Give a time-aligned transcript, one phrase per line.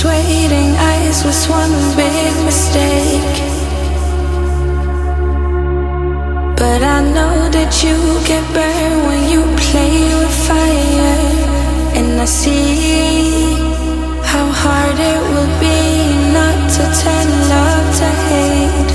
[0.00, 3.36] Persuading eyes was one big mistake.
[6.56, 11.18] But I know that you get burned when you play with fire.
[11.98, 13.58] And I see
[14.22, 15.82] how hard it will be
[16.30, 18.92] not to turn love to hate.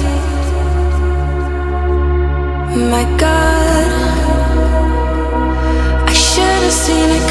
[2.91, 3.91] My God,
[6.07, 7.22] I should have seen it.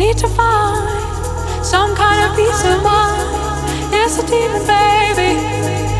[0.00, 0.88] need to find
[1.62, 3.22] some kind of peace of mind.
[3.92, 5.99] It's a demon, baby.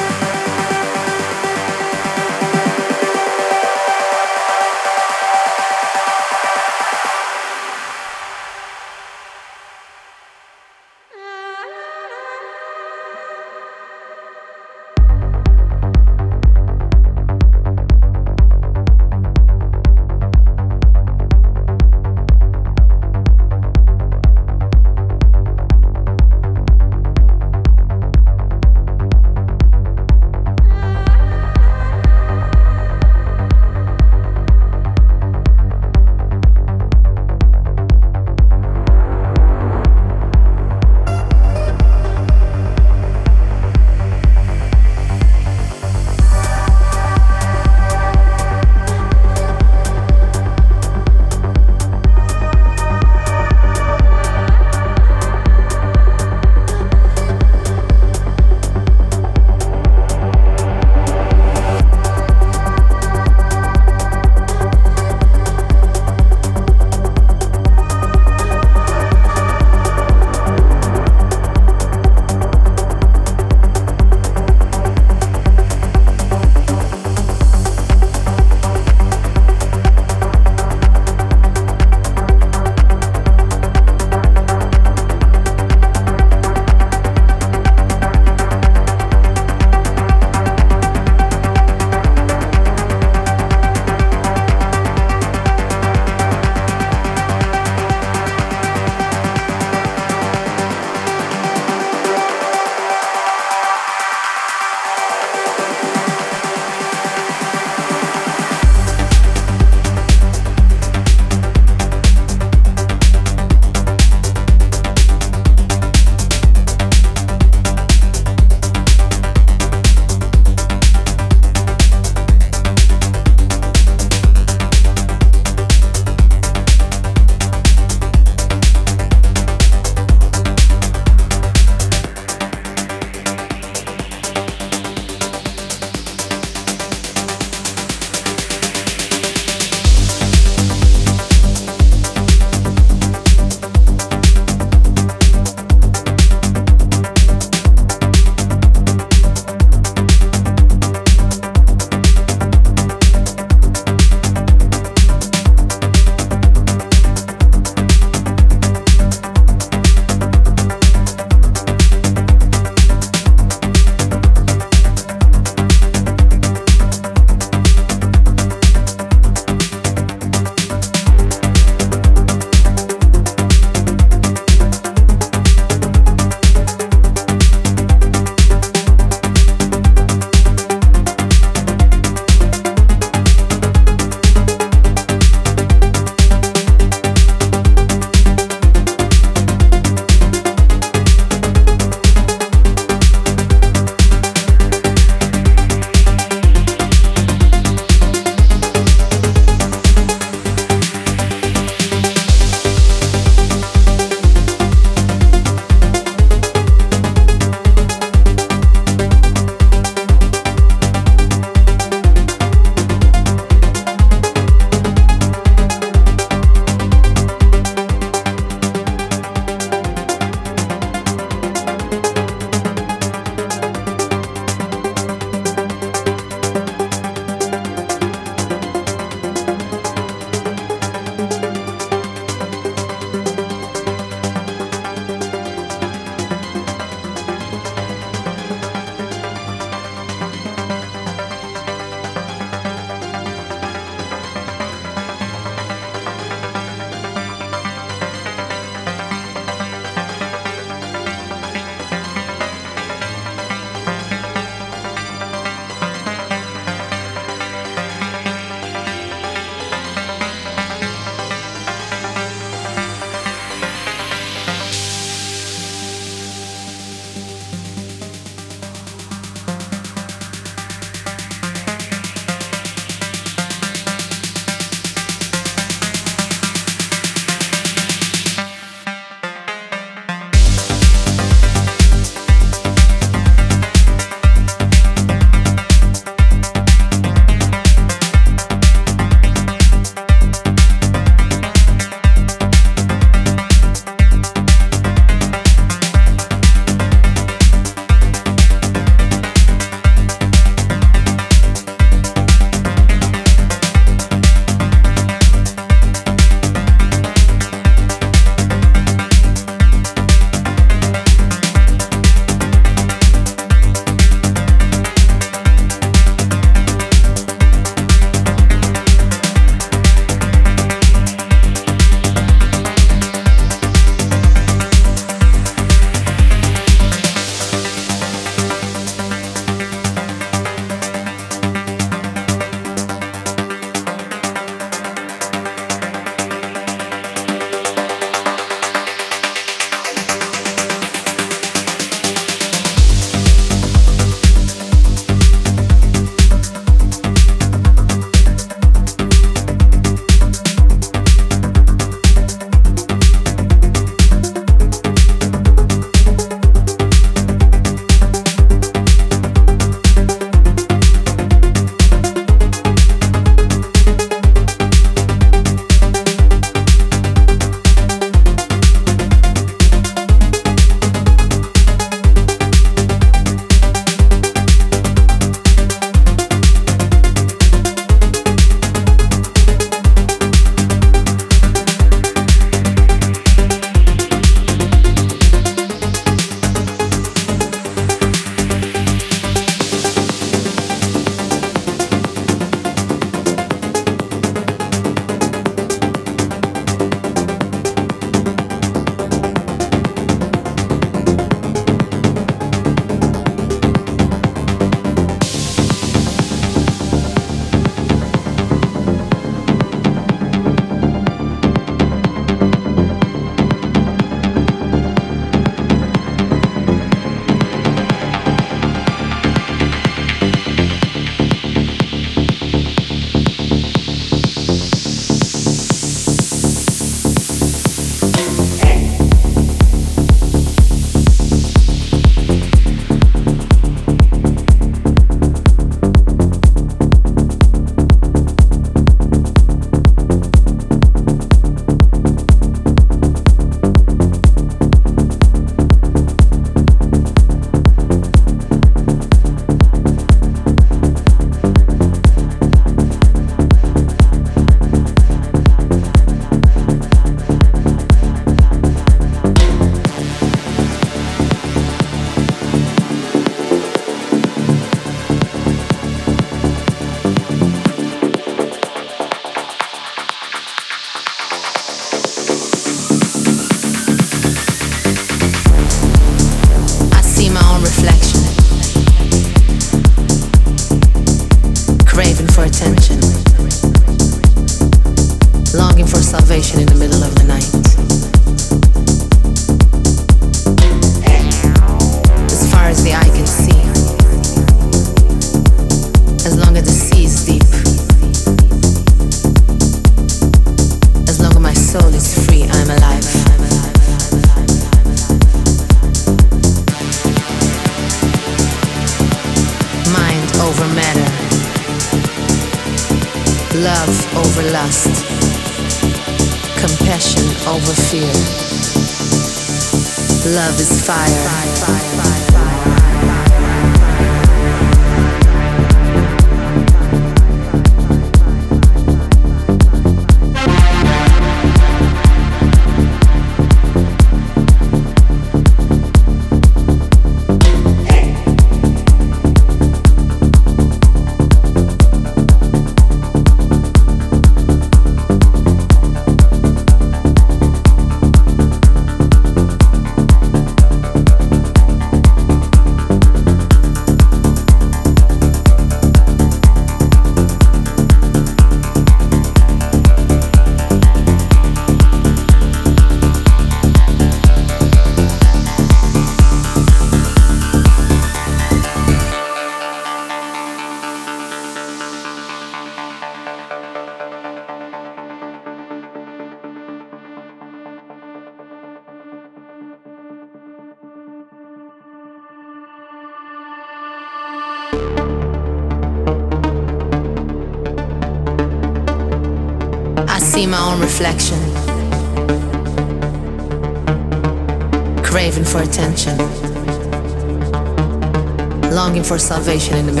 [599.21, 600.00] Salvation in the